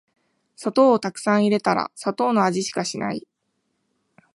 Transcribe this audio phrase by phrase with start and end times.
[0.55, 3.27] 砂糖をたくさん入れたら砂糖の味しかしない